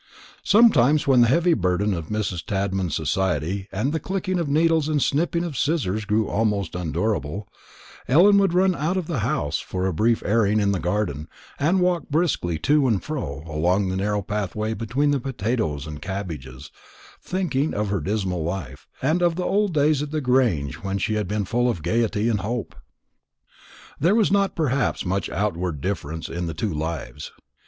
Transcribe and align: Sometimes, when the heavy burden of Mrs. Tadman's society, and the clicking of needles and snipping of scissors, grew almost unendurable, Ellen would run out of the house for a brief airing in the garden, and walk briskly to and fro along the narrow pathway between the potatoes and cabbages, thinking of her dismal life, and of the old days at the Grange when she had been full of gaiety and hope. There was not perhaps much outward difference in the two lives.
Sometimes, 0.43 1.05
when 1.05 1.21
the 1.21 1.27
heavy 1.27 1.53
burden 1.53 1.93
of 1.93 2.07
Mrs. 2.07 2.43
Tadman's 2.43 2.95
society, 2.95 3.67
and 3.71 3.93
the 3.93 3.99
clicking 3.99 4.39
of 4.39 4.49
needles 4.49 4.89
and 4.89 4.99
snipping 4.99 5.43
of 5.43 5.55
scissors, 5.55 6.05
grew 6.05 6.27
almost 6.27 6.73
unendurable, 6.73 7.47
Ellen 8.07 8.39
would 8.39 8.51
run 8.55 8.73
out 8.73 8.97
of 8.97 9.05
the 9.05 9.19
house 9.19 9.59
for 9.59 9.85
a 9.85 9.93
brief 9.93 10.23
airing 10.25 10.59
in 10.59 10.71
the 10.71 10.79
garden, 10.79 11.27
and 11.59 11.81
walk 11.81 12.09
briskly 12.09 12.57
to 12.57 12.87
and 12.87 13.03
fro 13.03 13.43
along 13.45 13.89
the 13.89 13.95
narrow 13.95 14.23
pathway 14.23 14.73
between 14.73 15.11
the 15.11 15.19
potatoes 15.19 15.85
and 15.85 16.01
cabbages, 16.01 16.71
thinking 17.21 17.75
of 17.75 17.89
her 17.89 17.99
dismal 18.01 18.43
life, 18.43 18.87
and 19.03 19.21
of 19.21 19.35
the 19.35 19.45
old 19.45 19.71
days 19.71 20.01
at 20.01 20.09
the 20.09 20.19
Grange 20.19 20.77
when 20.77 20.97
she 20.97 21.13
had 21.13 21.27
been 21.27 21.45
full 21.45 21.69
of 21.69 21.83
gaiety 21.83 22.27
and 22.27 22.39
hope. 22.39 22.73
There 23.99 24.15
was 24.15 24.31
not 24.31 24.55
perhaps 24.55 25.05
much 25.05 25.29
outward 25.29 25.79
difference 25.79 26.27
in 26.27 26.47
the 26.47 26.55
two 26.55 26.73
lives. 26.73 27.31